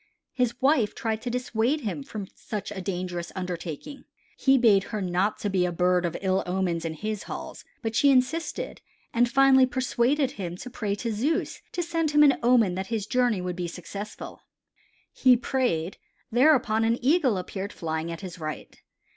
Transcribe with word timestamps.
His 0.33 0.59
wife 0.59 0.95
tried 0.95 1.21
to 1.21 1.29
dissuade 1.29 1.81
him 1.81 2.01
from 2.01 2.25
such 2.33 2.71
a 2.71 2.81
dangerous 2.81 3.31
undertaking, 3.35 4.05
he 4.35 4.57
bade 4.57 4.85
her 4.85 4.99
not 4.99 5.37
to 5.41 5.47
be 5.51 5.63
a 5.63 5.71
bird 5.71 6.07
of 6.07 6.17
ill 6.23 6.41
omen 6.47 6.79
in 6.83 6.95
his 6.95 7.25
halls, 7.29 7.65
but 7.83 7.95
she 7.95 8.09
insisted, 8.09 8.81
and 9.13 9.29
finally 9.29 9.67
persuaded 9.67 10.31
him 10.31 10.55
to 10.57 10.71
pray 10.71 10.95
to 10.95 11.13
Zeus 11.13 11.61
to 11.73 11.83
send 11.83 12.09
him 12.09 12.23
an 12.23 12.39
omen 12.41 12.73
that 12.73 12.87
his 12.87 13.05
journey 13.05 13.41
would 13.41 13.55
be 13.55 13.67
successful. 13.67 14.41
He 15.13 15.37
prayed; 15.37 15.97
thereupon 16.31 16.83
an 16.83 16.97
Eagle 17.05 17.37
appeared 17.37 17.71
flying 17.71 18.11
at 18.11 18.21
his 18.21 18.39
right. 18.39 18.81